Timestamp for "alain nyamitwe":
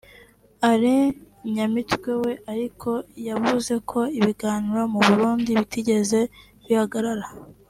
0.69-2.11